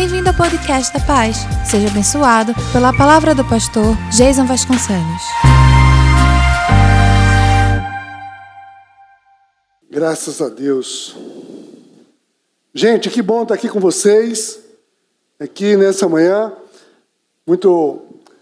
[0.00, 1.36] Bem-vindo ao podcast da Paz.
[1.70, 5.22] Seja abençoado pela palavra do pastor Jason Vasconcelos.
[9.90, 11.14] Graças a Deus.
[12.72, 14.60] Gente, que bom estar aqui com vocês,
[15.38, 16.50] aqui nessa manhã.
[17.46, 18.00] Muito,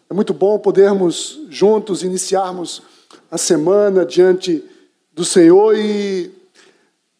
[0.08, 2.82] é muito bom podermos juntos iniciarmos
[3.28, 4.64] a semana diante
[5.12, 6.30] do Senhor e,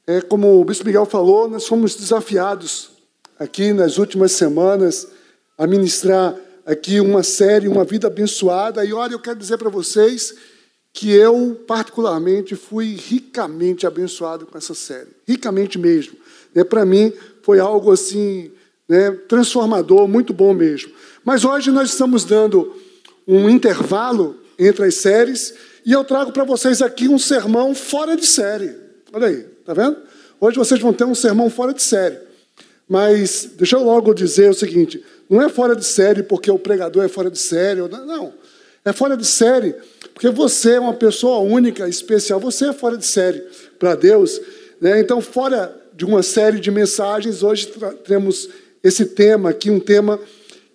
[0.07, 2.98] é, como o Bispo Miguel falou, nós fomos desafiados
[3.39, 5.09] aqui nas últimas semanas
[5.57, 6.35] a ministrar
[6.67, 8.85] aqui uma série, uma vida abençoada.
[8.85, 10.35] E olha, eu quero dizer para vocês
[10.93, 15.09] que eu, particularmente, fui ricamente abençoado com essa série.
[15.27, 16.15] Ricamente mesmo.
[16.55, 18.51] É, para mim, foi algo assim,
[18.89, 20.93] né, transformador, muito bom mesmo.
[21.25, 22.75] Mas hoje nós estamos dando
[23.27, 28.27] um intervalo entre as séries e eu trago para vocês aqui um sermão fora de
[28.27, 28.75] série.
[29.13, 29.97] Olha aí, tá vendo?
[30.41, 32.28] Hoje vocês vão ter um sermão fora de série.
[32.89, 37.05] Mas deixa eu logo dizer o seguinte: não é fora de série porque o pregador
[37.05, 37.81] é fora de série.
[37.81, 38.33] Não.
[38.85, 39.75] É fora de série
[40.15, 42.41] porque você é uma pessoa única, especial.
[42.41, 43.43] Você é fora de série
[43.79, 44.41] para Deus.
[44.81, 44.99] Né?
[45.01, 47.73] Então, fora de uma série de mensagens, hoje
[48.05, 48.49] temos
[48.83, 50.19] esse tema aqui, um tema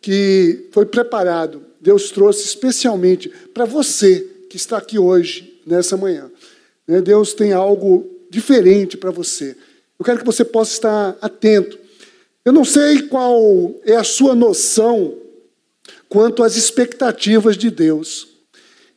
[0.02, 1.64] que foi preparado.
[1.82, 6.30] Deus trouxe especialmente para você que está aqui hoje, nessa manhã.
[6.88, 7.02] Né?
[7.02, 9.56] Deus tem algo diferente para você.
[9.98, 11.83] Eu quero que você possa estar atento
[12.46, 15.18] eu não sei qual é a sua noção
[16.10, 18.28] quanto às expectativas de Deus.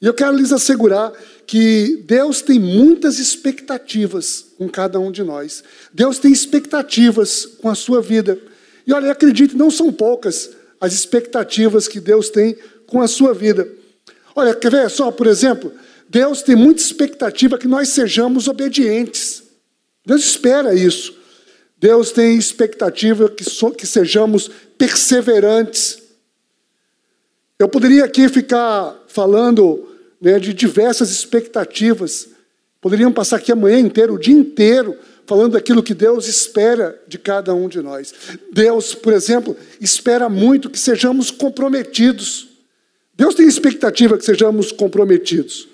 [0.00, 1.12] E eu quero lhes assegurar
[1.46, 5.62] que Deus tem muitas expectativas com cada um de nós.
[5.92, 8.38] Deus tem expectativas com a sua vida.
[8.86, 13.68] E olha, acredite, não são poucas as expectativas que Deus tem com a sua vida.
[14.34, 15.72] Olha, quer ver só, por exemplo,
[16.08, 19.42] Deus tem muita expectativa que nós sejamos obedientes.
[20.04, 21.16] Deus espera isso.
[21.86, 26.02] Deus tem expectativa que, so, que sejamos perseverantes.
[27.56, 29.88] Eu poderia aqui ficar falando
[30.20, 32.26] né, de diversas expectativas.
[32.80, 34.96] Poderiam passar aqui a manhã inteira, o dia inteiro,
[35.26, 38.12] falando daquilo que Deus espera de cada um de nós.
[38.52, 42.48] Deus, por exemplo, espera muito que sejamos comprometidos.
[43.14, 45.68] Deus tem expectativa que sejamos comprometidos.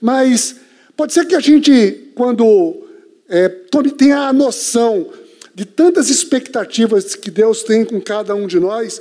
[0.00, 0.56] Mas
[0.96, 2.82] pode ser que a gente, quando
[3.28, 3.48] é,
[3.96, 5.21] tenha a noção
[5.54, 9.00] de tantas expectativas que Deus tem com cada um de nós,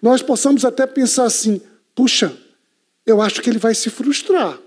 [0.00, 1.60] nós possamos até pensar assim:
[1.94, 2.32] puxa,
[3.06, 4.58] eu acho que ele vai se frustrar.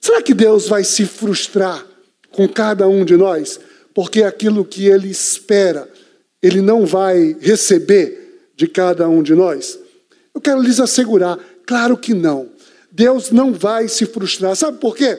[0.00, 1.84] Será que Deus vai se frustrar
[2.30, 3.60] com cada um de nós?
[3.92, 5.90] Porque aquilo que ele espera,
[6.42, 9.78] ele não vai receber de cada um de nós?
[10.34, 12.48] Eu quero lhes assegurar, claro que não.
[12.90, 14.56] Deus não vai se frustrar.
[14.56, 15.18] Sabe por quê?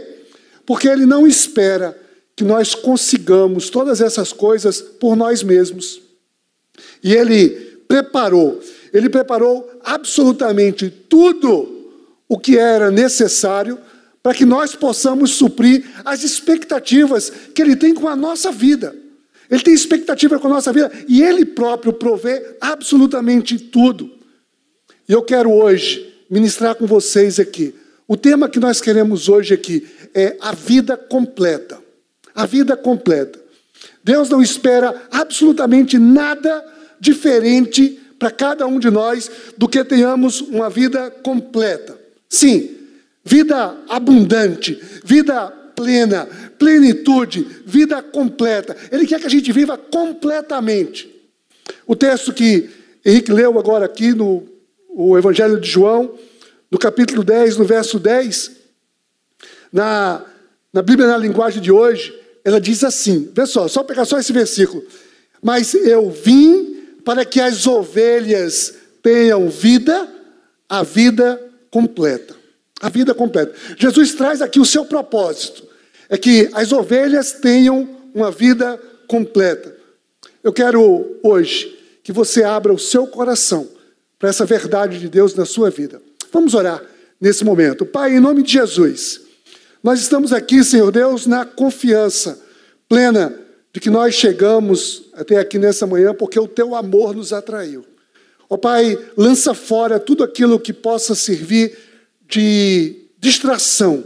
[0.66, 1.98] Porque ele não espera
[2.42, 6.02] que nós consigamos todas essas coisas por nós mesmos.
[7.04, 7.50] E Ele
[7.88, 8.60] preparou,
[8.92, 11.92] Ele preparou absolutamente tudo
[12.28, 13.78] o que era necessário
[14.24, 18.96] para que nós possamos suprir as expectativas que Ele tem com a nossa vida.
[19.48, 24.10] Ele tem expectativa com a nossa vida e Ele próprio provê absolutamente tudo.
[25.08, 27.76] E eu quero hoje ministrar com vocês aqui.
[28.08, 31.91] O tema que nós queremos hoje aqui é a vida completa
[32.36, 33.40] a vida completa.
[34.04, 36.64] Deus não espera absolutamente nada
[37.00, 42.00] diferente para cada um de nós do que tenhamos uma vida completa.
[42.30, 42.70] Sim,
[43.24, 46.28] vida abundante, vida plena,
[46.60, 48.76] plenitude, vida completa.
[48.92, 51.10] Ele quer que a gente viva completamente.
[51.88, 52.70] O texto que
[53.04, 54.48] Henrique leu agora aqui no
[54.94, 56.14] o Evangelho de João,
[56.70, 58.52] no capítulo 10, no verso 10,
[59.72, 60.24] na,
[60.72, 64.84] na Bíblia na linguagem de hoje, ela diz assim: pessoal, só pegar só esse versículo.
[65.42, 70.08] Mas eu vim para que as ovelhas tenham vida,
[70.70, 72.36] a vida completa.
[72.82, 73.54] A vida completa.
[73.78, 75.68] Jesus traz aqui o seu propósito:
[76.10, 79.76] é que as ovelhas tenham uma vida completa.
[80.44, 83.68] Eu quero hoje que você abra o seu coração
[84.18, 86.02] para essa verdade de Deus na sua vida.
[86.32, 86.82] Vamos orar
[87.20, 87.86] nesse momento.
[87.86, 89.22] Pai, em nome de Jesus.
[89.84, 92.40] Nós estamos aqui, Senhor Deus, na confiança
[92.88, 93.36] plena
[93.74, 97.84] de que nós chegamos até aqui nessa manhã porque o teu amor nos atraiu.
[98.48, 101.76] Ó oh, Pai, lança fora tudo aquilo que possa servir
[102.28, 104.04] de distração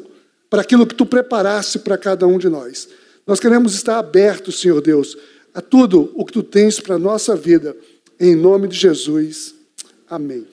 [0.49, 2.87] para aquilo que tu preparaste para cada um de nós.
[3.27, 5.17] Nós queremos estar abertos, Senhor Deus,
[5.53, 7.75] a tudo o que tu tens para a nossa vida,
[8.19, 9.55] em nome de Jesus.
[10.07, 10.47] Amém.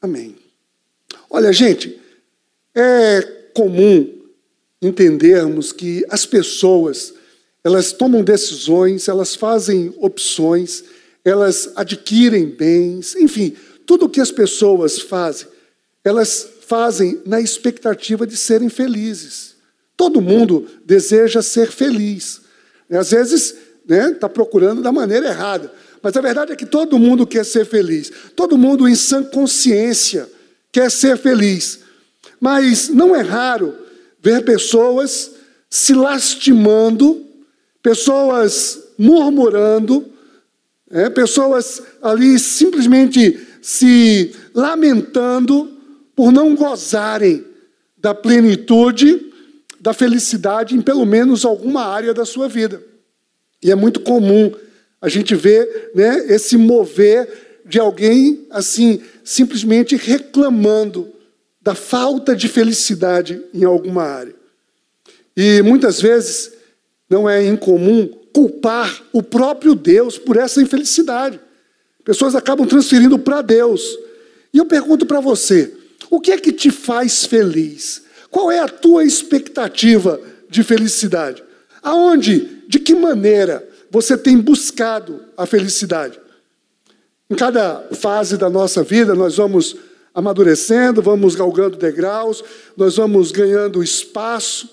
[0.00, 0.36] Amém.
[1.28, 2.00] Olha, gente,
[2.74, 3.20] é
[3.52, 4.21] comum
[4.82, 7.14] entendermos que as pessoas,
[7.62, 10.82] elas tomam decisões, elas fazem opções,
[11.24, 13.54] elas adquirem bens, enfim,
[13.86, 15.46] tudo o que as pessoas fazem,
[16.02, 19.54] elas fazem na expectativa de serem felizes.
[19.96, 22.40] Todo mundo deseja ser feliz.
[22.90, 23.54] Às vezes,
[23.88, 25.72] está né, tá procurando da maneira errada.
[26.02, 28.10] Mas a verdade é que todo mundo quer ser feliz.
[28.34, 30.28] Todo mundo, em sã consciência,
[30.72, 31.80] quer ser feliz.
[32.40, 33.81] Mas não é raro
[34.22, 35.32] ver pessoas
[35.68, 37.26] se lastimando,
[37.82, 40.06] pessoas murmurando,
[40.90, 45.70] é, pessoas ali simplesmente se lamentando
[46.14, 47.44] por não gozarem
[47.96, 49.32] da plenitude,
[49.80, 52.82] da felicidade em pelo menos alguma área da sua vida.
[53.62, 54.52] E é muito comum
[55.00, 61.12] a gente ver né, esse mover de alguém assim, simplesmente reclamando
[61.62, 64.34] da falta de felicidade em alguma área.
[65.36, 66.52] E muitas vezes
[67.08, 71.38] não é incomum culpar o próprio Deus por essa infelicidade.
[72.04, 73.82] Pessoas acabam transferindo para Deus.
[74.52, 75.72] E eu pergunto para você:
[76.10, 78.02] o que é que te faz feliz?
[78.30, 81.42] Qual é a tua expectativa de felicidade?
[81.82, 86.18] Aonde, de que maneira você tem buscado a felicidade?
[87.30, 89.76] Em cada fase da nossa vida, nós vamos
[90.14, 92.42] amadurecendo, vamos galgando degraus,
[92.76, 94.68] nós vamos ganhando espaço.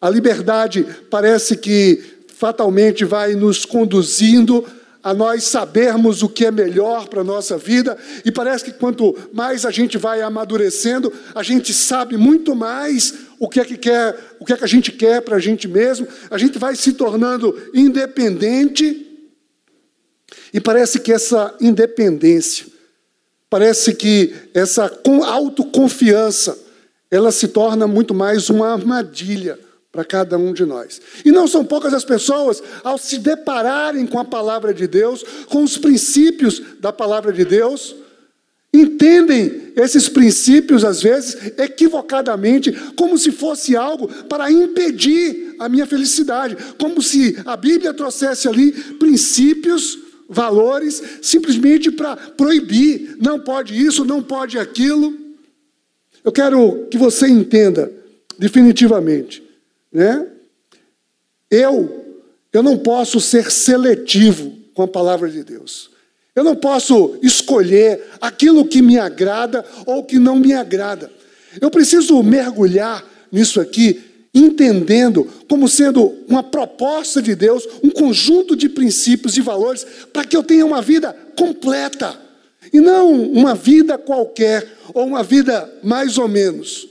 [0.00, 2.02] A liberdade parece que
[2.34, 4.64] fatalmente vai nos conduzindo
[5.02, 9.14] a nós sabermos o que é melhor para a nossa vida, e parece que quanto
[9.34, 14.18] mais a gente vai amadurecendo, a gente sabe muito mais o que é que quer,
[14.40, 16.94] o que é que a gente quer para a gente mesmo, a gente vai se
[16.94, 19.06] tornando independente,
[20.54, 22.66] e parece que essa independência,
[23.48, 24.90] parece que essa
[25.26, 26.58] autoconfiança,
[27.10, 29.58] ela se torna muito mais uma armadilha
[29.94, 31.00] para cada um de nós.
[31.24, 35.62] E não são poucas as pessoas, ao se depararem com a palavra de Deus, com
[35.62, 37.94] os princípios da palavra de Deus,
[38.74, 46.56] entendem esses princípios, às vezes, equivocadamente, como se fosse algo para impedir a minha felicidade,
[46.76, 49.96] como se a Bíblia trouxesse ali princípios,
[50.28, 55.16] valores, simplesmente para proibir, não pode isso, não pode aquilo.
[56.22, 57.92] Eu quero que você entenda,
[58.38, 59.42] definitivamente,
[59.92, 60.26] né?
[61.50, 62.04] Eu,
[62.52, 65.90] eu não posso ser seletivo com a palavra de Deus.
[66.34, 71.10] Eu não posso escolher aquilo que me agrada ou que não me agrada.
[71.60, 74.02] Eu preciso mergulhar nisso aqui,
[74.34, 80.36] entendendo como sendo uma proposta de Deus, um conjunto de princípios e valores, para que
[80.36, 82.20] eu tenha uma vida completa.
[82.72, 86.88] E não uma vida qualquer, ou uma vida mais ou menos.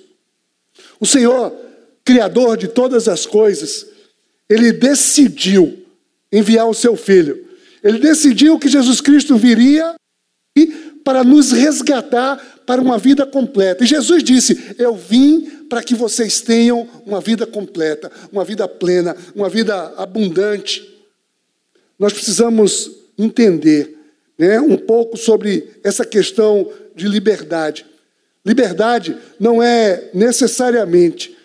[0.99, 1.53] O Senhor
[2.05, 3.85] Criador de todas as coisas,
[4.49, 5.85] ele decidiu
[6.31, 7.47] enviar o seu filho.
[7.83, 9.95] Ele decidiu que Jesus Cristo viria
[11.03, 13.83] para nos resgatar para uma vida completa.
[13.83, 19.15] E Jesus disse: Eu vim para que vocês tenham uma vida completa, uma vida plena,
[19.35, 20.89] uma vida abundante.
[21.97, 23.97] Nós precisamos entender
[24.37, 27.85] né, um pouco sobre essa questão de liberdade.
[28.45, 31.35] Liberdade não é necessariamente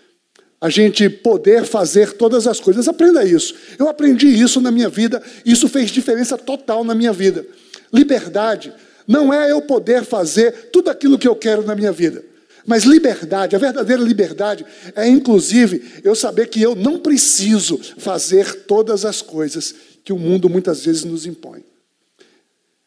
[0.60, 2.88] a gente poder fazer todas as coisas.
[2.88, 3.54] Aprenda isso.
[3.78, 7.46] Eu aprendi isso na minha vida, isso fez diferença total na minha vida.
[7.92, 8.72] Liberdade
[9.08, 12.22] não é eu poder fazer tudo aquilo que eu quero na minha vida.
[12.66, 19.06] Mas liberdade, a verdadeira liberdade, é inclusive eu saber que eu não preciso fazer todas
[19.06, 19.74] as coisas
[20.04, 21.64] que o mundo muitas vezes nos impõe.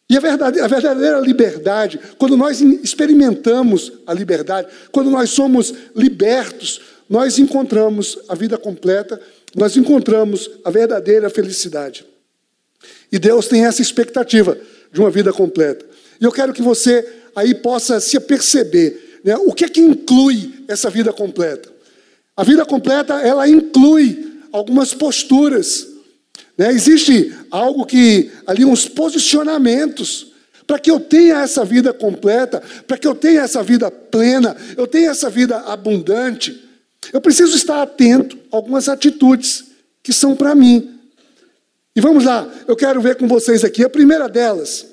[0.07, 6.81] E a verdadeira, a verdadeira liberdade, quando nós experimentamos a liberdade, quando nós somos libertos
[7.11, 9.19] nós encontramos a vida completa,
[9.53, 12.05] nós encontramos a verdadeira felicidade.
[13.11, 14.57] E Deus tem essa expectativa
[14.93, 15.85] de uma vida completa.
[16.21, 20.63] E eu quero que você aí possa se aperceber, né, o que é que inclui
[20.67, 21.71] essa vida completa.
[22.37, 25.87] A vida completa, ela inclui algumas posturas.
[26.57, 26.71] Né?
[26.71, 30.31] Existe algo que, ali, uns posicionamentos,
[30.65, 34.87] para que eu tenha essa vida completa, para que eu tenha essa vida plena, eu
[34.87, 36.69] tenha essa vida abundante.
[37.11, 39.65] Eu preciso estar atento a algumas atitudes
[40.01, 40.99] que são para mim.
[41.95, 43.83] E vamos lá, eu quero ver com vocês aqui.
[43.83, 44.85] A primeira delas,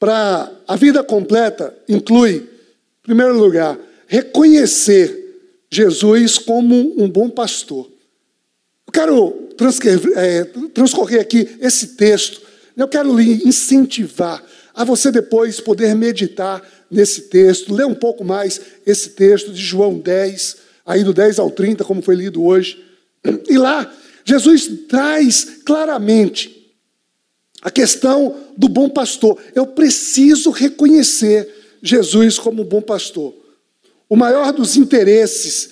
[0.00, 5.20] para a vida completa, inclui, em primeiro lugar, reconhecer
[5.70, 7.86] Jesus como um bom pastor.
[8.86, 9.48] Eu quero
[10.16, 12.40] é, transcorrer aqui esse texto,
[12.74, 14.42] eu quero lhe incentivar
[14.74, 19.98] a você depois poder meditar nesse texto, ler um pouco mais esse texto de João
[19.98, 22.82] 10, aí do 10 ao 30, como foi lido hoje.
[23.46, 23.92] E lá,
[24.24, 26.59] Jesus traz claramente
[27.62, 29.38] a questão do bom pastor.
[29.54, 31.48] Eu preciso reconhecer
[31.82, 33.34] Jesus como bom pastor.
[34.08, 35.70] O maior dos interesses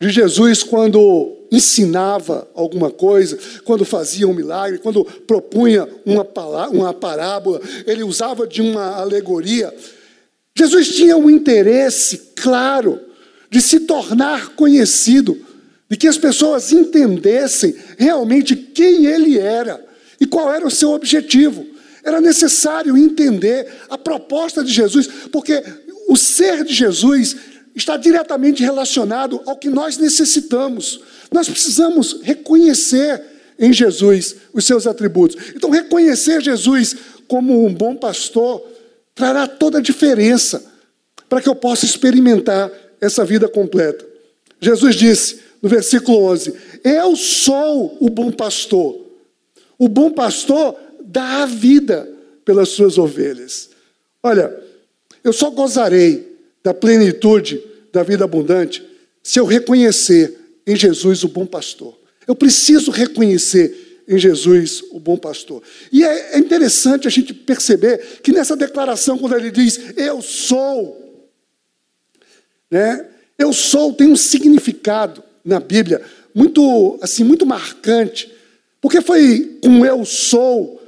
[0.00, 6.26] de Jesus quando ensinava alguma coisa, quando fazia um milagre, quando propunha uma,
[6.70, 9.72] uma parábola, ele usava de uma alegoria.
[10.54, 13.00] Jesus tinha um interesse claro
[13.50, 15.36] de se tornar conhecido,
[15.88, 19.86] de que as pessoas entendessem realmente quem ele era
[20.20, 21.66] e qual era o seu objetivo.
[22.02, 25.62] Era necessário entender a proposta de Jesus, porque
[26.08, 27.36] o ser de Jesus
[27.74, 31.00] está diretamente relacionado ao que nós necessitamos.
[31.32, 33.22] Nós precisamos reconhecer
[33.58, 35.36] em Jesus os seus atributos.
[35.54, 36.96] Então, reconhecer Jesus
[37.26, 38.62] como um bom pastor
[39.14, 40.64] trará toda a diferença
[41.28, 42.70] para que eu possa experimentar
[43.00, 44.06] essa vida completa.
[44.60, 46.54] Jesus disse no versículo 11:
[46.84, 49.05] Eu sou o bom pastor.
[49.78, 52.08] O bom pastor dá a vida
[52.44, 53.70] pelas suas ovelhas.
[54.22, 54.56] Olha,
[55.22, 58.84] eu só gozarei da plenitude da vida abundante
[59.22, 61.98] se eu reconhecer em Jesus o bom pastor.
[62.26, 65.62] Eu preciso reconhecer em Jesus o bom pastor.
[65.92, 71.30] E é, é interessante a gente perceber que nessa declaração, quando ele diz eu sou,
[72.70, 73.08] né?
[73.38, 76.02] Eu sou tem um significado na Bíblia
[76.34, 78.32] muito assim muito marcante,
[78.86, 80.80] porque foi com eu sou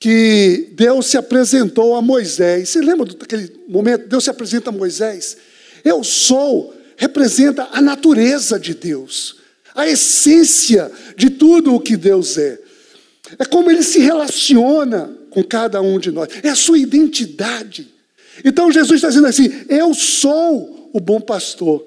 [0.00, 2.70] que Deus se apresentou a Moisés.
[2.70, 4.08] Você lembra daquele momento?
[4.08, 5.36] Deus se apresenta a Moisés.
[5.84, 9.36] Eu sou representa a natureza de Deus,
[9.72, 12.58] a essência de tudo o que Deus é.
[13.38, 17.88] É como ele se relaciona com cada um de nós, é a sua identidade.
[18.44, 21.86] Então Jesus está dizendo assim: Eu sou o bom pastor.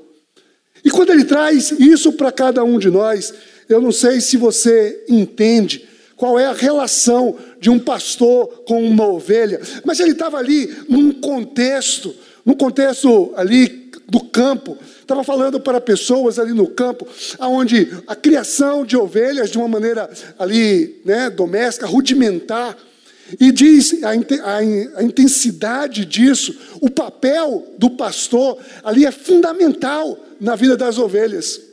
[0.81, 3.33] E quando ele traz isso para cada um de nós,
[3.69, 9.07] eu não sei se você entende qual é a relação de um pastor com uma
[9.07, 15.79] ovelha, mas ele estava ali num contexto, num contexto ali do campo, estava falando para
[15.81, 17.07] pessoas ali no campo,
[17.39, 20.09] onde a criação de ovelhas de uma maneira
[20.39, 22.75] ali, né, doméstica, rudimentar,
[23.39, 30.97] e diz a, intensidade disso, o papel do pastor ali é fundamental na vida das
[30.97, 31.66] ovelhas.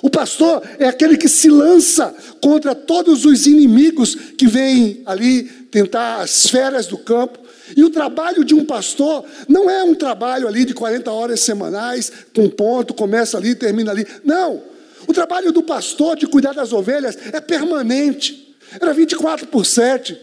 [0.00, 6.20] O pastor é aquele que se lança contra todos os inimigos que vêm ali tentar
[6.20, 7.38] as feras do campo.
[7.76, 12.12] E o trabalho de um pastor não é um trabalho ali de 40 horas semanais,
[12.34, 14.06] com ponto, começa ali, termina ali.
[14.24, 14.62] Não.
[15.06, 18.56] O trabalho do pastor de cuidar das ovelhas é permanente.
[18.80, 20.18] Era 24 por 7.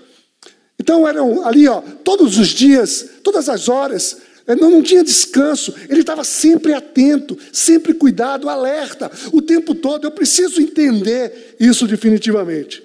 [0.79, 4.17] Então eram ali, ó, todos os dias, todas as horas,
[4.55, 10.05] não, não tinha descanso, ele estava sempre atento, sempre cuidado, alerta, o tempo todo.
[10.05, 12.83] Eu preciso entender isso definitivamente.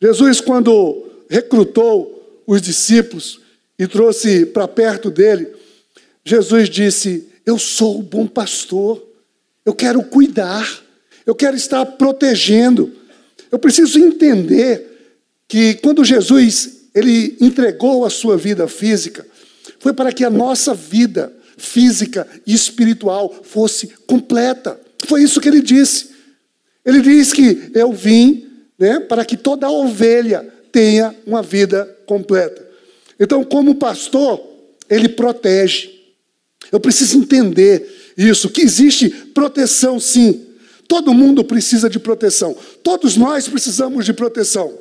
[0.00, 3.40] Jesus, quando recrutou os discípulos
[3.78, 5.48] e trouxe para perto dele,
[6.24, 9.02] Jesus disse: Eu sou o bom pastor,
[9.64, 10.82] eu quero cuidar,
[11.24, 12.92] eu quero estar protegendo.
[13.50, 14.90] Eu preciso entender
[15.48, 19.26] que quando Jesus ele entregou a sua vida física,
[19.84, 24.80] foi para que a nossa vida física e espiritual fosse completa.
[25.06, 26.08] Foi isso que ele disse.
[26.82, 32.66] Ele diz que eu vim né, para que toda ovelha tenha uma vida completa.
[33.20, 34.40] Então, como pastor,
[34.88, 35.90] ele protege.
[36.72, 40.46] Eu preciso entender isso, que existe proteção sim.
[40.88, 42.56] Todo mundo precisa de proteção.
[42.82, 44.72] Todos nós precisamos de proteção.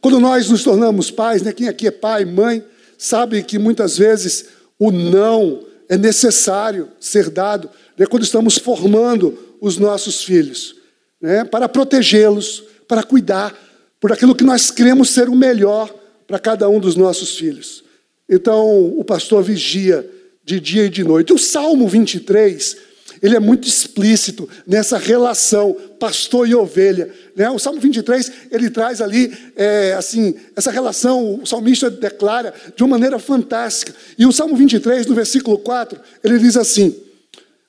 [0.00, 2.64] Quando nós nos tornamos pais, né, quem aqui é pai, mãe,
[2.98, 4.46] sabe que muitas vezes
[4.78, 10.76] o não é necessário ser dado né, quando estamos formando os nossos filhos,
[11.20, 13.56] né, para protegê-los, para cuidar
[14.00, 15.92] por aquilo que nós cremos ser o melhor
[16.26, 17.82] para cada um dos nossos filhos.
[18.28, 20.08] Então, o pastor vigia
[20.44, 21.32] de dia e de noite.
[21.32, 22.76] O Salmo 23
[23.22, 27.12] ele é muito explícito nessa relação pastor e ovelha.
[27.34, 27.50] Né?
[27.50, 32.90] O Salmo 23, ele traz ali, é, assim, essa relação, o salmista declara de uma
[32.90, 33.94] maneira fantástica.
[34.18, 36.94] E o Salmo 23, no versículo 4, ele diz assim: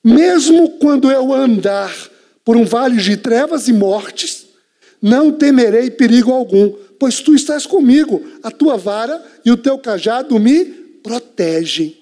[0.02, 1.94] Mesmo quando eu andar
[2.44, 4.46] por um vale de trevas e mortes,
[5.02, 10.38] não temerei perigo algum, pois tu estás comigo, a tua vara e o teu cajado
[10.38, 10.64] me
[11.02, 11.96] protegem.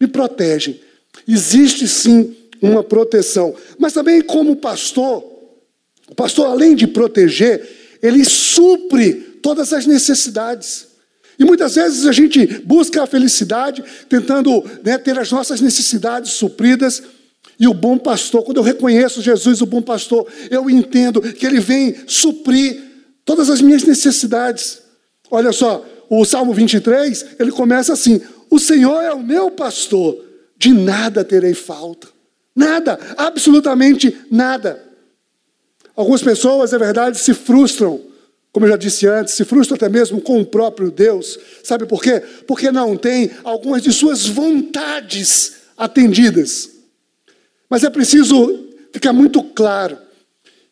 [0.00, 0.80] Me protegem.
[1.28, 3.54] Existe sim uma proteção.
[3.78, 5.24] Mas também, como pastor,
[6.08, 10.86] o pastor, além de proteger, ele supre todas as necessidades.
[11.38, 17.02] E muitas vezes a gente busca a felicidade tentando né, ter as nossas necessidades supridas.
[17.58, 21.58] E o bom pastor, quando eu reconheço Jesus, o bom pastor, eu entendo que ele
[21.58, 22.80] vem suprir
[23.24, 24.80] todas as minhas necessidades.
[25.30, 30.16] Olha só, o Salmo 23, ele começa assim: O Senhor é o meu pastor,
[30.58, 32.11] de nada terei falta.
[32.54, 34.82] Nada, absolutamente nada.
[35.94, 38.00] Algumas pessoas, é verdade, se frustram,
[38.50, 41.38] como eu já disse antes, se frustram até mesmo com o próprio Deus.
[41.62, 42.20] Sabe por quê?
[42.46, 46.70] Porque não tem algumas de suas vontades atendidas.
[47.68, 49.98] Mas é preciso ficar muito claro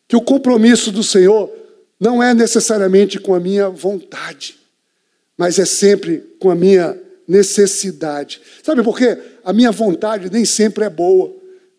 [0.07, 1.51] que o compromisso do Senhor
[1.99, 4.57] não é necessariamente com a minha vontade,
[5.37, 8.41] mas é sempre com a minha necessidade.
[8.63, 9.17] Sabe por quê?
[9.43, 11.31] A minha vontade nem sempre é boa,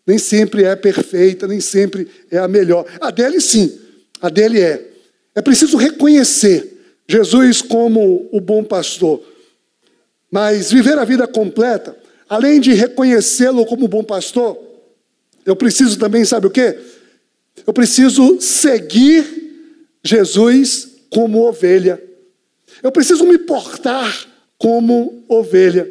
[0.05, 2.85] nem sempre é perfeita, nem sempre é a melhor.
[2.99, 3.79] A dele sim,
[4.21, 4.89] a dele é.
[5.35, 6.73] É preciso reconhecer
[7.07, 9.21] Jesus como o bom pastor.
[10.29, 14.57] Mas viver a vida completa, além de reconhecê-lo como bom pastor,
[15.45, 16.77] eu preciso também, sabe o quê?
[17.65, 19.25] Eu preciso seguir
[20.03, 22.01] Jesus como ovelha.
[22.81, 25.89] Eu preciso me portar como ovelha.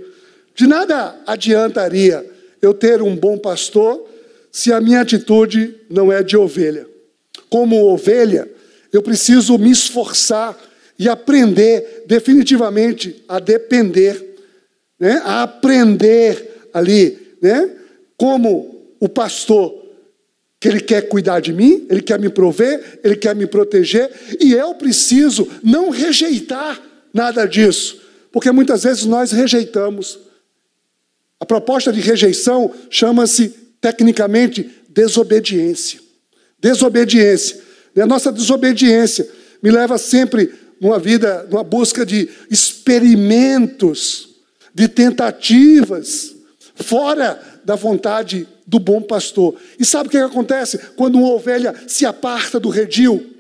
[0.55, 2.32] De nada adiantaria
[2.63, 4.09] eu ter um bom pastor
[4.53, 6.87] se a minha atitude não é de ovelha.
[7.51, 8.49] Como ovelha,
[8.93, 10.57] eu preciso me esforçar
[10.99, 14.37] e aprender definitivamente a depender,
[15.01, 15.21] né?
[15.25, 17.71] a aprender ali, né?
[18.17, 19.83] como o pastor
[20.61, 24.09] que Ele quer cuidar de mim, Ele quer me prover, Ele quer me proteger,
[24.41, 26.81] e eu preciso não rejeitar
[27.13, 28.01] nada disso,
[28.31, 30.21] porque muitas vezes nós rejeitamos.
[31.43, 33.49] A proposta de rejeição chama-se,
[33.81, 35.99] tecnicamente, desobediência.
[36.61, 37.61] Desobediência.
[37.97, 39.29] E a nossa desobediência
[39.61, 44.37] me leva sempre numa vida, numa busca de experimentos,
[44.73, 46.33] de tentativas,
[46.77, 49.57] fora da vontade do bom pastor.
[49.81, 53.35] E sabe o que acontece quando uma ovelha se aparta do redil?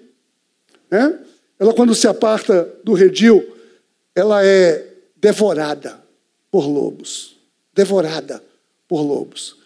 [0.90, 1.21] Né?
[1.56, 3.47] Ela, quando se aparta do redil,
[4.12, 4.88] ela é
[5.21, 6.02] devorada
[6.50, 7.41] por lobos.
[7.75, 8.43] Devorada
[8.89, 9.56] por lobos.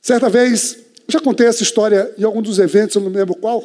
[0.00, 3.64] Certa vez, já contei essa história em algum dos eventos, eu não lembro qual,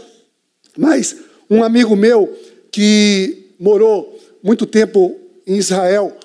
[0.77, 1.15] mas
[1.49, 2.37] um amigo meu
[2.71, 6.15] que morou muito tempo em Israel,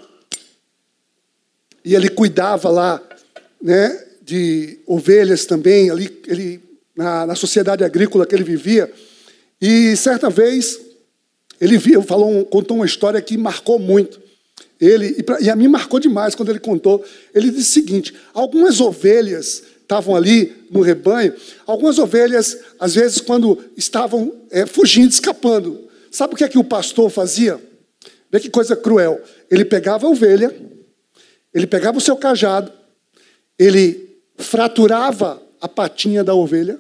[1.85, 3.03] e ele cuidava lá
[3.61, 6.61] né, de ovelhas também, ali, ele,
[6.95, 8.93] na, na sociedade agrícola que ele vivia.
[9.61, 10.79] E certa vez,
[11.61, 14.21] ele viu, falou, contou uma história que marcou muito.
[14.81, 17.05] Ele, e, pra, e a mim marcou demais quando ele contou.
[17.35, 21.35] Ele disse o seguinte: algumas ovelhas estavam ali no rebanho,
[21.67, 26.65] algumas ovelhas, às vezes, quando estavam é, fugindo, escapando, sabe o que é que o
[26.65, 27.61] pastor fazia?
[28.31, 29.21] Vê que coisa cruel.
[29.51, 30.55] Ele pegava a ovelha,
[31.53, 32.73] ele pegava o seu cajado,
[33.59, 36.79] ele fraturava a patinha da ovelha.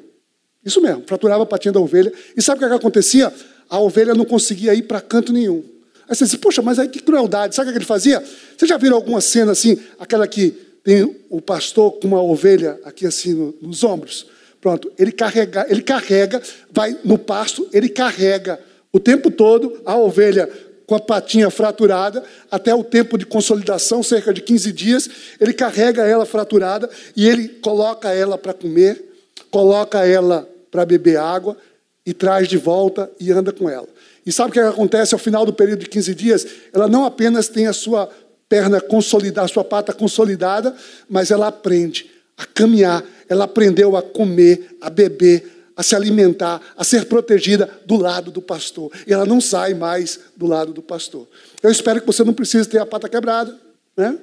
[0.65, 2.13] Isso mesmo, fraturava a patinha da ovelha.
[2.37, 3.33] E sabe o que, acontecia?
[3.69, 5.65] A ovelha não conseguia ir para canto nenhum.
[6.11, 7.55] Aí você diz, poxa, mas aí que crueldade.
[7.55, 8.21] Sabe o que ele fazia?
[8.57, 10.51] Você já viram alguma cena assim, aquela que
[10.83, 14.27] tem o pastor com uma ovelha aqui assim no, nos ombros?
[14.61, 16.43] Pronto, ele carrega, ele carrega,
[16.73, 18.59] vai no pasto, ele carrega
[18.93, 20.51] o tempo todo a ovelha
[20.85, 25.09] com a patinha fraturada, até o tempo de consolidação, cerca de 15 dias,
[25.41, 29.01] ele carrega ela fraturada e ele coloca ela para comer,
[29.49, 31.57] coloca ela para beber água
[32.05, 33.87] e traz de volta e anda com ela.
[34.25, 36.47] E sabe o que acontece ao final do período de 15 dias?
[36.73, 38.09] Ela não apenas tem a sua
[38.49, 40.75] perna consolidada, a sua pata consolidada,
[41.09, 46.85] mas ela aprende a caminhar, ela aprendeu a comer, a beber, a se alimentar, a
[46.85, 48.93] ser protegida do lado do pastor.
[49.07, 51.27] E ela não sai mais do lado do pastor.
[51.63, 53.57] Eu espero que você não precise ter a pata quebrada.
[53.97, 54.19] Né?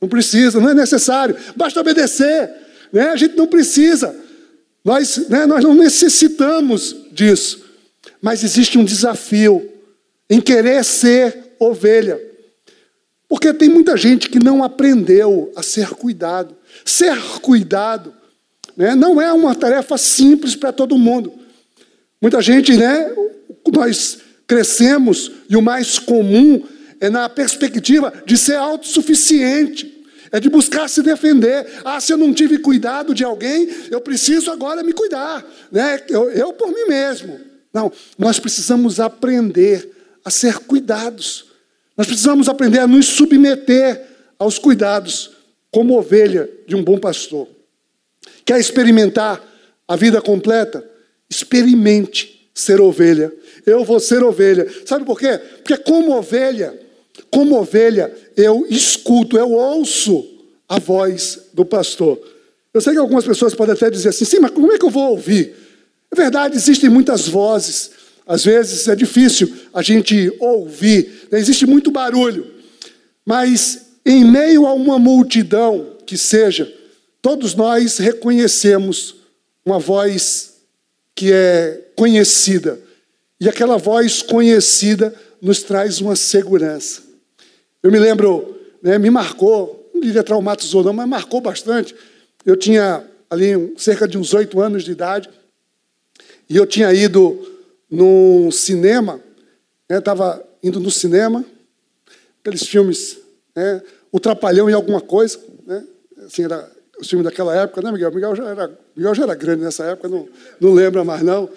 [0.00, 1.36] Não precisa, não é necessário.
[1.54, 2.50] Basta obedecer.
[2.92, 3.10] Né?
[3.10, 4.14] A gente não precisa.
[4.84, 7.61] Nós, né, nós não necessitamos disso.
[8.22, 9.68] Mas existe um desafio
[10.30, 12.18] em querer ser ovelha.
[13.28, 16.56] Porque tem muita gente que não aprendeu a ser cuidado.
[16.84, 18.14] Ser cuidado
[18.76, 18.94] né?
[18.94, 21.32] Não é uma tarefa simples para todo mundo.
[22.20, 23.12] Muita gente, né?
[23.72, 26.62] Nós crescemos e o mais comum
[27.00, 30.00] é na perspectiva de ser autossuficiente.
[30.30, 31.66] É de buscar se defender.
[31.84, 35.44] Ah, se eu não tive cuidado de alguém, eu preciso agora me cuidar.
[35.70, 36.00] Né?
[36.08, 37.38] Eu, eu por mim mesmo.
[37.72, 39.90] Não, nós precisamos aprender
[40.24, 41.46] a ser cuidados.
[41.96, 44.08] Nós precisamos aprender a nos submeter
[44.38, 45.30] aos cuidados,
[45.70, 47.48] como ovelha de um bom pastor.
[48.44, 49.42] Quer experimentar
[49.86, 50.84] a vida completa?
[51.30, 53.32] Experimente ser ovelha.
[53.64, 54.66] Eu vou ser ovelha.
[54.84, 55.38] Sabe por quê?
[55.38, 56.78] Porque como ovelha,
[57.30, 60.28] como ovelha, eu escuto, eu ouço
[60.68, 62.20] a voz do pastor.
[62.74, 64.90] Eu sei que algumas pessoas podem até dizer assim, sim, mas como é que eu
[64.90, 65.54] vou ouvir?
[66.12, 67.90] É verdade, existem muitas vozes
[68.26, 71.38] Às vezes é difícil a gente ouvir, né?
[71.38, 72.46] existe muito barulho,
[73.24, 76.72] mas em meio a uma multidão que seja,
[77.20, 79.16] todos nós reconhecemos
[79.64, 80.54] uma voz
[81.14, 82.80] que é conhecida,
[83.40, 87.02] e aquela voz conhecida nos traz uma segurança.
[87.82, 91.94] Eu me lembro, né, me marcou, não diria traumatizou não, mas marcou bastante.
[92.46, 95.28] Eu tinha ali cerca de uns oito anos de idade,
[96.48, 97.38] e eu tinha ido
[97.90, 99.20] num cinema,
[99.88, 101.44] estava né, indo no cinema,
[102.40, 103.18] aqueles filmes,
[103.54, 105.84] né, O Trapalhão e alguma coisa, né,
[106.26, 108.12] assim, era o filme daquela época, né, Miguel?
[108.12, 110.28] Miguel já era, Miguel já era grande nessa época, não,
[110.60, 111.50] não lembra mais não,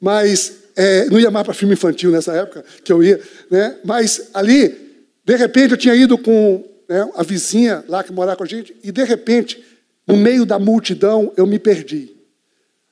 [0.00, 3.20] mas é, não ia mais para filme infantil nessa época que eu ia,
[3.50, 3.78] né?
[3.84, 8.44] Mas ali, de repente, eu tinha ido com né, a vizinha lá que morava com
[8.44, 9.62] a gente, e de repente,
[10.06, 12.15] no meio da multidão, eu me perdi.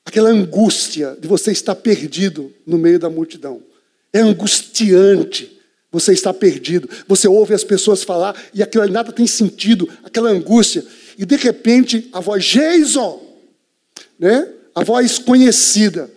[0.05, 3.62] Aquela angústia de você estar perdido no meio da multidão.
[4.12, 5.59] É angustiante
[5.90, 6.88] você estar perdido.
[7.09, 10.85] Você ouve as pessoas falar e aquilo nada tem sentido, aquela angústia.
[11.19, 13.23] E de repente, a voz Jason,
[14.19, 14.49] né?
[14.75, 16.11] A voz conhecida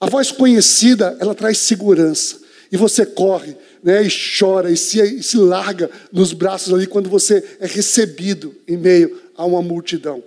[0.00, 2.40] a voz conhecida, ela traz segurança.
[2.72, 7.10] E você corre, né, e chora, e se, e se larga nos braços ali quando
[7.10, 10.22] você é recebido em meio a uma multidão.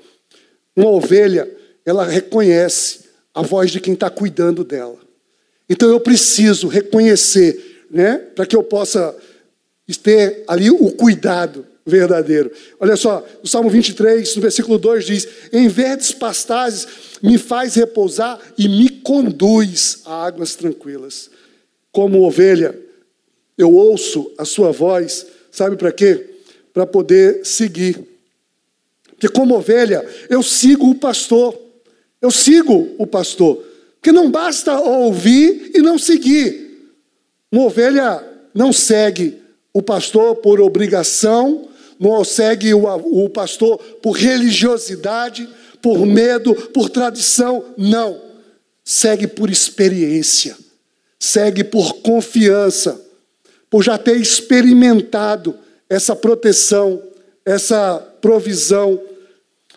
[0.75, 1.49] Uma ovelha,
[1.83, 3.02] ela reconhece
[3.33, 4.97] a voz de quem está cuidando dela.
[5.69, 9.15] Então eu preciso reconhecer, né, para que eu possa
[10.01, 12.51] ter ali o cuidado verdadeiro.
[12.79, 16.87] Olha só, o Salmo 23, no versículo 2 diz: Em verdes pastagens
[17.21, 21.29] me faz repousar e me conduz a águas tranquilas.
[21.91, 22.77] Como ovelha,
[23.57, 26.29] eu ouço a sua voz, sabe para quê?
[26.73, 28.03] Para poder seguir.
[29.09, 31.62] Porque como ovelha, eu sigo o pastor.
[32.23, 33.61] Eu sigo o pastor.
[33.95, 36.93] Porque não basta ouvir e não seguir.
[37.51, 39.41] Uma ovelha não segue
[39.73, 41.67] o pastor por obrigação,
[41.99, 45.49] não segue o, o pastor por religiosidade,
[45.81, 47.65] por medo, por tradição.
[47.77, 48.21] Não.
[48.85, 50.55] Segue por experiência.
[51.19, 53.01] Segue por confiança.
[53.69, 55.55] Por já ter experimentado
[55.89, 57.03] essa proteção,
[57.45, 58.97] essa provisão.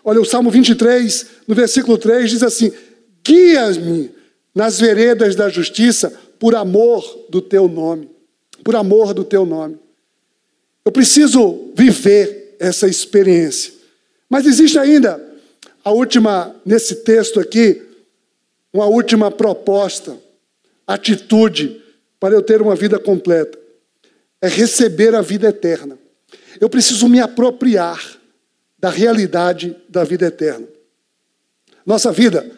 [0.09, 2.71] Olha, o Salmo 23, no versículo 3, diz assim:
[3.25, 4.13] Guia-me
[4.55, 8.09] nas veredas da justiça por amor do teu nome.
[8.63, 9.77] Por amor do teu nome.
[10.85, 13.73] Eu preciso viver essa experiência.
[14.31, 15.21] Mas existe ainda
[15.85, 17.83] a última, nesse texto aqui,
[18.73, 20.17] uma última proposta,
[20.87, 21.83] atitude
[22.21, 23.59] para eu ter uma vida completa.
[24.41, 25.99] É receber a vida eterna.
[26.61, 28.21] Eu preciso me apropriar
[28.79, 30.67] da realidade da vida eterna.
[31.85, 32.51] Nossa vida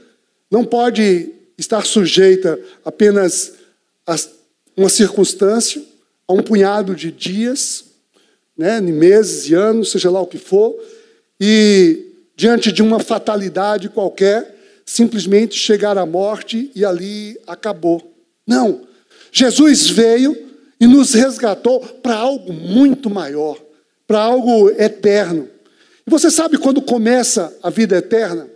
[0.51, 3.55] não pode estar sujeita apenas
[4.07, 4.17] a
[4.77, 5.83] uma circunstância,
[6.27, 7.85] a um punhado de dias,
[8.57, 10.75] né, meses e anos, seja lá o que for,
[11.41, 18.15] e diante de uma fatalidade qualquer, simplesmente chegar à morte e ali acabou.
[18.47, 18.87] Não.
[19.31, 20.37] Jesus veio
[20.81, 23.59] e nos resgatou para algo muito maior,
[24.07, 25.49] para algo eterno.
[26.09, 28.49] E você sabe quando começa a vida eterna?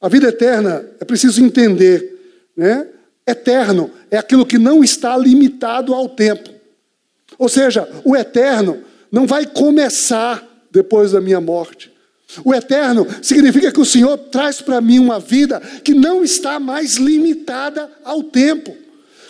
[0.00, 2.88] A vida eterna é preciso entender, né?
[3.26, 6.48] Eterno é aquilo que não está limitado ao tempo.
[7.38, 11.92] Ou seja, o eterno não vai começar depois da minha morte.
[12.42, 16.96] O eterno significa que o Senhor traz para mim uma vida que não está mais
[16.96, 18.74] limitada ao tempo.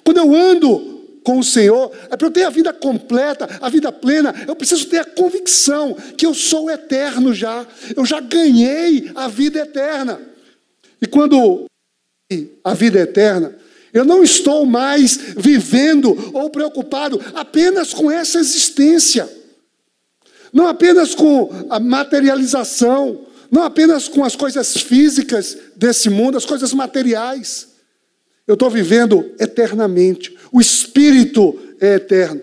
[0.05, 0.96] Quando eu ando
[1.27, 4.87] com o Senhor, é para eu ter a vida completa, a vida plena, eu preciso
[4.87, 10.21] ter a convicção que eu sou eterno já, eu já ganhei a vida eterna.
[11.03, 11.65] E quando
[12.62, 13.57] a vida eterna,
[13.93, 19.29] eu não estou mais vivendo ou preocupado apenas com essa existência.
[20.53, 26.73] Não apenas com a materialização, não apenas com as coisas físicas desse mundo, as coisas
[26.73, 27.75] materiais.
[28.47, 30.37] Eu estou vivendo eternamente.
[30.53, 32.41] O Espírito é eterno.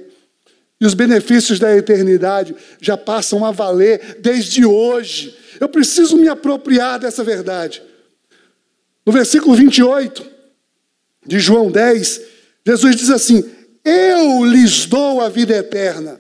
[0.80, 5.36] E os benefícios da eternidade já passam a valer desde hoje.
[5.60, 7.82] Eu preciso me apropriar dessa verdade.
[9.06, 10.26] No versículo 28
[11.26, 12.22] de João 10,
[12.66, 13.44] Jesus diz assim:
[13.84, 16.20] Eu lhes dou a vida eterna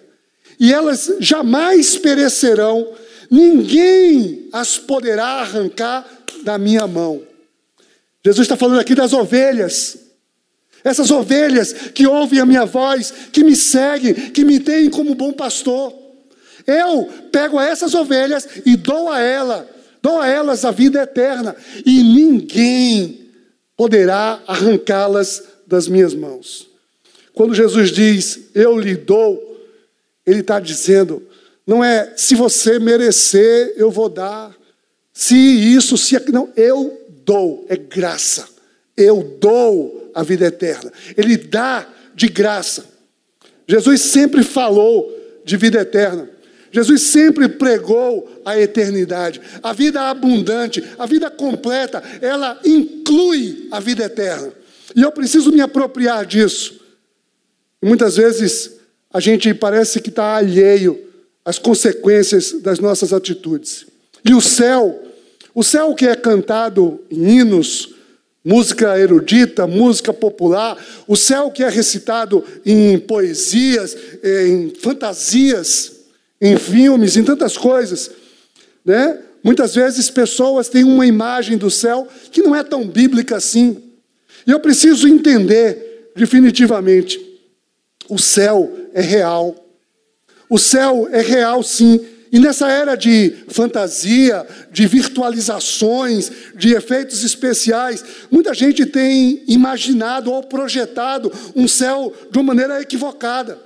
[0.59, 2.93] e elas jamais perecerão,
[3.29, 6.07] ninguém as poderá arrancar
[6.43, 7.21] da minha mão.
[8.25, 9.97] Jesus está falando aqui das ovelhas.
[10.83, 15.31] Essas ovelhas que ouvem a minha voz, que me seguem, que me têm como bom
[15.31, 15.93] pastor.
[16.65, 19.69] Eu pego essas ovelhas e dou a ela,
[20.01, 21.55] dou a elas a vida eterna,
[21.85, 23.29] e ninguém
[23.75, 26.67] poderá arrancá-las das minhas mãos.
[27.33, 29.41] Quando Jesus diz, eu lhe dou,
[30.25, 31.23] ele está dizendo,
[31.65, 34.55] não é se você merecer, eu vou dar.
[35.13, 36.19] Se isso, se.
[36.31, 38.47] Não, eu dou, é graça.
[38.95, 40.91] Eu dou a vida eterna.
[41.17, 42.85] Ele dá de graça.
[43.67, 45.11] Jesus sempre falou
[45.43, 46.29] de vida eterna.
[46.71, 49.39] Jesus sempre pregou a eternidade.
[49.61, 54.51] A vida abundante, a vida completa, ela inclui a vida eterna.
[54.95, 56.81] E eu preciso me apropriar disso.
[57.81, 58.71] Muitas vezes
[59.11, 60.99] a gente parece que está alheio
[61.45, 63.85] às consequências das nossas atitudes.
[64.27, 65.02] E o céu,
[65.53, 67.93] o céu que é cantado em hinos,
[68.43, 75.91] música erudita, música popular, o céu que é recitado em poesias, em fantasias,
[76.41, 78.11] em filmes, em tantas coisas,
[78.83, 79.19] né?
[79.43, 83.81] Muitas vezes pessoas têm uma imagem do céu que não é tão bíblica assim.
[84.47, 87.19] E eu preciso entender definitivamente:
[88.09, 89.55] o céu é real.
[90.49, 91.99] O céu é real, sim.
[92.33, 100.41] E nessa era de fantasia, de virtualizações, de efeitos especiais, muita gente tem imaginado ou
[100.41, 103.61] projetado um céu de uma maneira equivocada.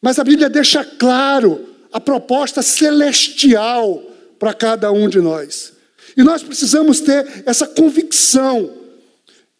[0.00, 4.02] Mas a Bíblia deixa claro a proposta celestial
[4.38, 5.74] para cada um de nós.
[6.16, 8.72] E nós precisamos ter essa convicção.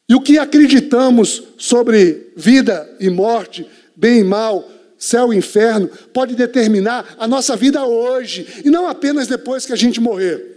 [0.08, 4.66] E o que acreditamos sobre vida e morte, bem e mal,
[5.04, 9.76] céu e inferno, pode determinar a nossa vida hoje, e não apenas depois que a
[9.76, 10.54] gente morrer.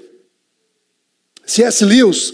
[1.45, 1.83] C.S.
[1.85, 2.33] Lewis,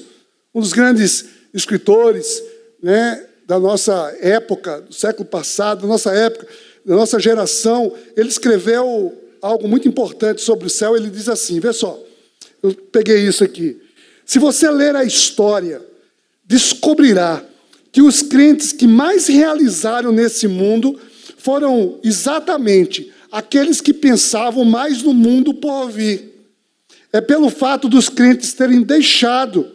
[0.53, 2.41] um dos grandes escritores
[2.81, 6.47] né, da nossa época, do século passado, da nossa época,
[6.85, 10.95] da nossa geração, ele escreveu algo muito importante sobre o céu.
[10.95, 11.99] Ele diz assim: vê só,
[12.61, 13.79] eu peguei isso aqui.
[14.25, 15.81] Se você ler a história,
[16.45, 17.43] descobrirá
[17.91, 20.99] que os crentes que mais realizaram nesse mundo
[21.43, 26.47] foram exatamente aqueles que pensavam mais no mundo por vir.
[27.11, 29.69] É pelo fato dos crentes terem deixado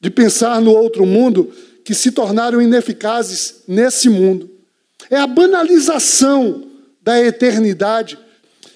[0.00, 1.52] de pensar no outro mundo
[1.84, 4.50] que se tornaram ineficazes nesse mundo.
[5.10, 6.64] É a banalização
[7.02, 8.18] da eternidade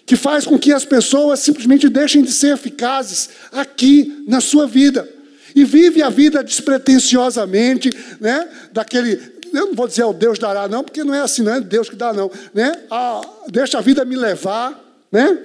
[0.04, 5.08] que faz com que as pessoas simplesmente deixem de ser eficazes aqui na sua vida.
[5.54, 8.46] E vive a vida despretensiosamente, né?
[8.70, 11.60] Daquele, eu não vou dizer o Deus dará não, porque não é assim, não é
[11.60, 12.72] Deus que dá não, né?
[12.90, 14.78] Ah, deixa a vida me levar,
[15.10, 15.44] né?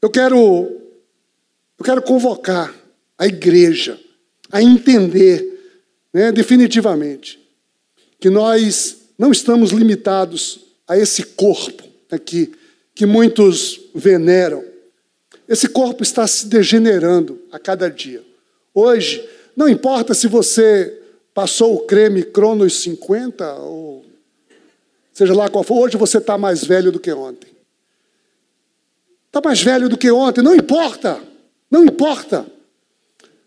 [0.00, 0.80] Eu quero
[1.78, 2.74] eu quero convocar
[3.16, 3.98] a igreja
[4.52, 5.46] a entender,
[6.12, 7.38] né, definitivamente,
[8.18, 12.52] que nós não estamos limitados a esse corpo aqui,
[12.94, 14.64] que muitos veneram.
[15.48, 18.22] Esse corpo está se degenerando a cada dia.
[18.74, 20.99] Hoje, não importa se você
[21.34, 24.04] passou o creme Cronos 50 ou
[25.12, 27.50] seja lá qual for, hoje você está mais velho do que ontem.
[29.26, 31.20] Está mais velho do que ontem, não importa,
[31.70, 32.46] não importa.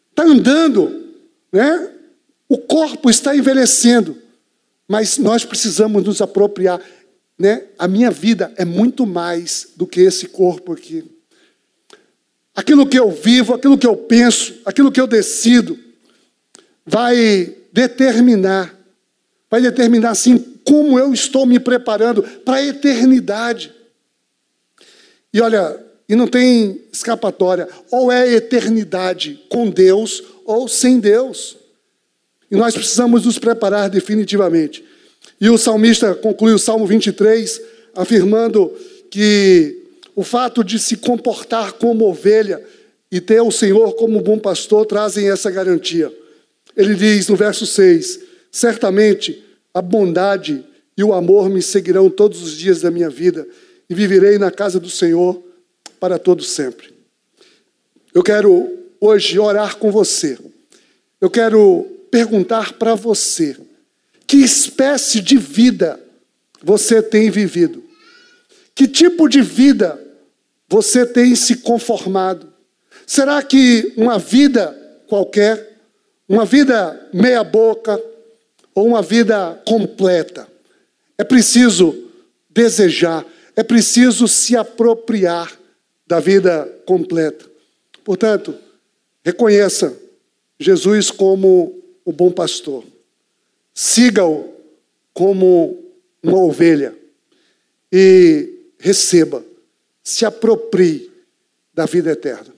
[0.09, 1.13] Está andando,
[1.51, 1.91] né?
[2.47, 4.17] O corpo está envelhecendo,
[4.87, 6.79] mas nós precisamos nos apropriar
[7.37, 7.65] né?
[7.77, 11.03] A minha vida é muito mais do que esse corpo aqui.
[12.55, 15.77] Aquilo que eu vivo, aquilo que eu penso, aquilo que eu decido,
[16.85, 18.79] vai determinar,
[19.49, 23.73] vai determinar assim como eu estou me preparando para a eternidade.
[25.33, 31.57] E olha, e não tem escapatória, ou é eternidade com Deus ou sem Deus.
[32.51, 34.85] E nós precisamos nos preparar definitivamente.
[35.41, 37.59] E o salmista conclui o Salmo 23
[37.95, 38.71] afirmando
[39.09, 39.81] que
[40.15, 42.63] o fato de se comportar como ovelha
[43.11, 46.11] e ter o Senhor como bom pastor trazem essa garantia.
[46.75, 48.19] Ele diz no verso 6:
[48.51, 50.63] Certamente a bondade
[50.97, 53.47] e o amor me seguirão todos os dias da minha vida
[53.89, 55.41] e viverei na casa do Senhor
[55.99, 56.93] para todo sempre.
[58.13, 60.37] Eu quero hoje orar com você.
[61.19, 63.57] Eu quero perguntar para você
[64.27, 65.99] que espécie de vida
[66.61, 67.83] você tem vivido?
[68.73, 69.99] Que tipo de vida
[70.67, 72.51] você tem se conformado?
[73.05, 74.75] Será que uma vida
[75.07, 75.72] qualquer,
[76.27, 78.01] uma vida meia-boca
[78.73, 80.47] ou uma vida completa?
[81.17, 82.09] É preciso
[82.49, 85.51] desejar, é preciso se apropriar
[86.07, 87.45] da vida completa.
[88.03, 88.55] Portanto,
[89.23, 89.95] reconheça
[90.59, 92.83] Jesus como o bom pastor.
[93.73, 94.53] Siga-o
[95.13, 95.83] como
[96.21, 96.95] uma ovelha
[97.91, 99.43] e receba,
[100.03, 101.11] se aproprie
[101.73, 102.53] da vida eterna.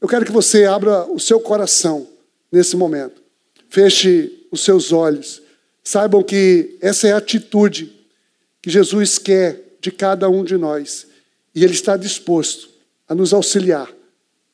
[0.00, 2.06] Eu quero que você abra o seu coração
[2.56, 3.22] nesse momento.
[3.68, 5.42] Feche os seus olhos.
[5.84, 7.92] Saibam que essa é a atitude
[8.62, 11.06] que Jesus quer de cada um de nós.
[11.54, 12.70] E Ele está disposto
[13.06, 13.92] a nos auxiliar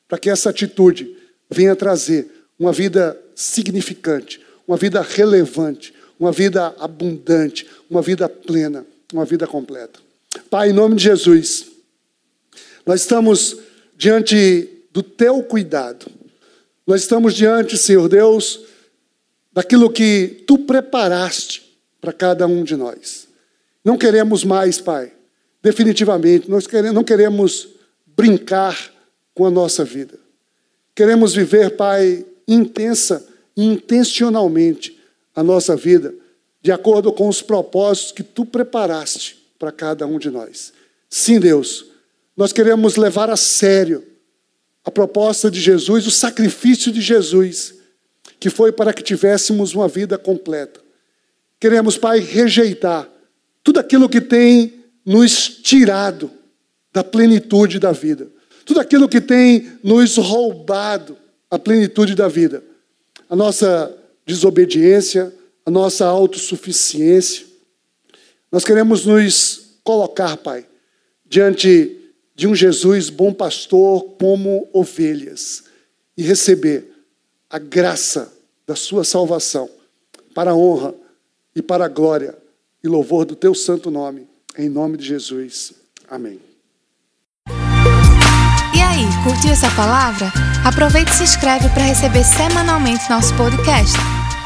[0.07, 1.15] para que essa atitude
[1.49, 9.23] venha trazer uma vida significante, uma vida relevante, uma vida abundante, uma vida plena, uma
[9.23, 9.99] vida completa.
[10.49, 11.67] Pai, em nome de Jesus,
[12.85, 13.57] nós estamos
[13.95, 16.05] diante do teu cuidado.
[16.85, 18.61] Nós estamos diante, Senhor Deus,
[19.51, 23.27] daquilo que tu preparaste para cada um de nós.
[23.83, 25.13] Não queremos mais, Pai,
[25.61, 27.69] definitivamente, nós não queremos
[28.15, 28.91] brincar
[29.33, 30.19] com a nossa vida.
[30.95, 34.99] Queremos viver, Pai, intensa e intencionalmente
[35.35, 36.13] a nossa vida,
[36.61, 40.73] de acordo com os propósitos que tu preparaste para cada um de nós.
[41.09, 41.85] Sim, Deus,
[42.35, 44.03] nós queremos levar a sério
[44.83, 47.75] a proposta de Jesus, o sacrifício de Jesus,
[48.39, 50.81] que foi para que tivéssemos uma vida completa.
[51.59, 53.09] Queremos, Pai, rejeitar
[53.63, 56.29] tudo aquilo que tem nos tirado
[56.91, 58.27] da plenitude da vida,
[58.65, 61.17] tudo aquilo que tem nos roubado
[61.49, 62.63] a plenitude da vida,
[63.29, 65.33] a nossa desobediência,
[65.65, 67.45] a nossa autossuficiência.
[68.51, 70.65] Nós queremos nos colocar, Pai,
[71.25, 72.02] diante
[72.35, 75.63] de um Jesus bom pastor como ovelhas
[76.17, 76.91] e receber
[77.49, 78.33] a graça
[78.65, 79.69] da sua salvação
[80.33, 80.95] para a honra
[81.55, 82.35] e para a glória
[82.83, 85.73] e louvor do teu santo nome, em nome de Jesus.
[86.09, 86.39] Amém.
[88.75, 90.31] E aí, curtiu essa palavra?
[90.65, 93.95] Aproveite e se inscreve para receber semanalmente nosso podcast.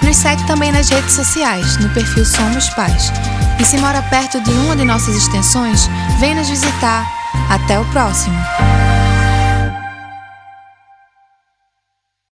[0.04, 3.12] Nos segue também nas redes sociais, no perfil Somos Pais.
[3.60, 5.82] E se mora perto de uma de nossas extensões,
[6.20, 7.06] vem nos visitar.
[7.50, 8.38] Até o próximo!